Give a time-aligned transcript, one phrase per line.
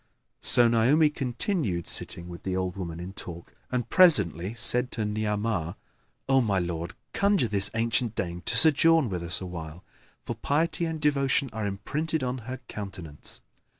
[0.41, 5.05] "[FN#8] So Naomi continued sitting with the old woman in talk and presently said to
[5.05, 5.75] Ni'amah,
[6.27, 9.83] "O my lord, conjure this ancient dame to sojourn with us awhile,
[10.25, 13.41] for piety and devotion are imprinted on her countenance."